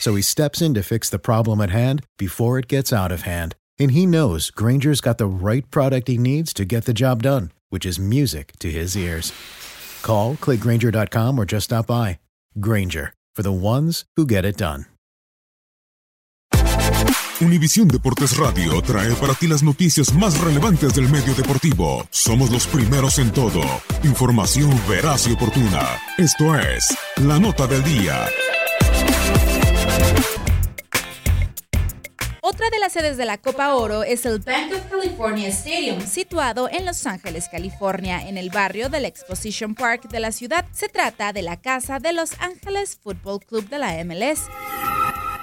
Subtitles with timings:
[0.00, 3.22] So he steps in to fix the problem at hand before it gets out of
[3.22, 3.54] hand.
[3.78, 7.52] And he knows Granger's got the right product he needs to get the job done,
[7.70, 9.32] which is music to his ears.
[10.02, 12.18] Call, clickgranger.com, or just stop by.
[12.60, 14.86] Granger, for the ones who get it done.
[17.40, 22.06] Univisión Deportes Radio trae para ti las noticias más relevantes del medio deportivo.
[22.10, 23.60] Somos los primeros en todo.
[24.04, 26.00] Información veraz y oportuna.
[26.16, 28.26] Esto es La Nota del Día.
[32.48, 36.68] Otra de las sedes de la Copa Oro es el Bank of California Stadium, situado
[36.70, 40.64] en Los Ángeles, California, en el barrio del Exposition Park de la ciudad.
[40.72, 44.42] Se trata de la casa de Los Ángeles Football Club de la MLS.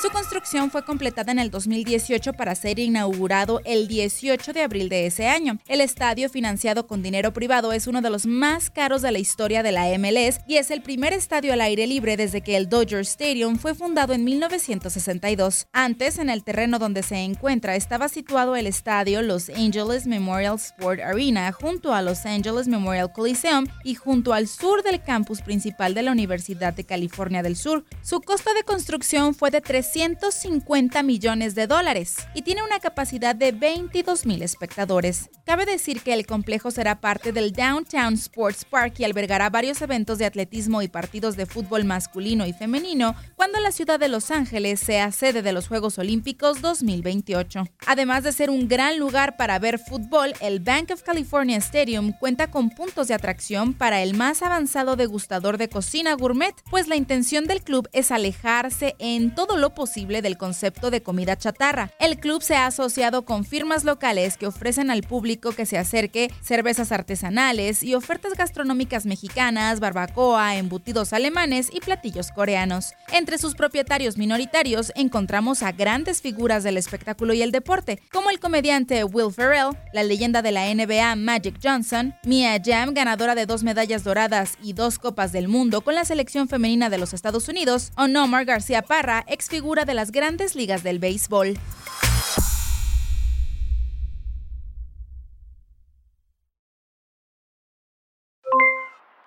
[0.00, 5.06] Su construcción fue completada en el 2018 para ser inaugurado el 18 de abril de
[5.06, 5.58] ese año.
[5.68, 9.62] El estadio financiado con dinero privado es uno de los más caros de la historia
[9.62, 13.00] de la MLS y es el primer estadio al aire libre desde que el Dodger
[13.00, 15.66] Stadium fue fundado en 1962.
[15.72, 21.00] Antes, en el terreno donde se encuentra, estaba situado el estadio Los Angeles Memorial Sport
[21.00, 26.02] Arena junto a Los Angeles Memorial Coliseum y junto al sur del campus principal de
[26.02, 27.86] la Universidad de California del Sur.
[28.02, 29.62] Su costo de construcción fue de
[29.92, 35.30] 350 millones de dólares y tiene una capacidad de 22 mil espectadores.
[35.44, 40.18] Cabe decir que el complejo será parte del Downtown Sports Park y albergará varios eventos
[40.18, 44.80] de atletismo y partidos de fútbol masculino y femenino cuando la ciudad de Los Ángeles
[44.80, 47.64] sea sede de los Juegos Olímpicos 2028.
[47.86, 52.50] Además de ser un gran lugar para ver fútbol, el Bank of California Stadium cuenta
[52.50, 57.46] con puntos de atracción para el más avanzado degustador de cocina gourmet, pues la intención
[57.46, 61.92] del club es alejarse en todo lo posible del concepto de comida chatarra.
[62.00, 66.32] El club se ha asociado con firmas locales que ofrecen al público que se acerque
[66.42, 72.94] cervezas artesanales y ofertas gastronómicas mexicanas, barbacoa, embutidos alemanes y platillos coreanos.
[73.12, 78.40] Entre sus propietarios minoritarios encontramos a grandes figuras del espectáculo y el deporte, como el
[78.40, 83.62] comediante Will Ferrell, la leyenda de la NBA Magic Johnson, Mia Jam, ganadora de dos
[83.62, 87.92] medallas doradas y dos copas del mundo con la selección femenina de los Estados Unidos,
[87.96, 91.58] o Nomar García Parra, ex de las grandes ligas del béisbol.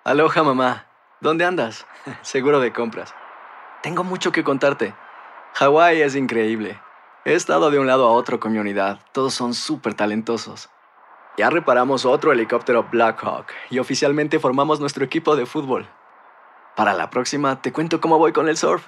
[0.05, 0.87] Aloha mamá,
[1.19, 1.85] ¿dónde andas?
[2.21, 3.13] Seguro de compras.
[3.83, 4.95] Tengo mucho que contarte.
[5.55, 6.79] Hawái es increíble.
[7.25, 8.99] He estado de un lado a otro con mi unidad.
[9.11, 10.69] Todos son súper talentosos.
[11.37, 15.87] Ya reparamos otro helicóptero Blackhawk y oficialmente formamos nuestro equipo de fútbol.
[16.77, 18.87] Para la próxima te cuento cómo voy con el surf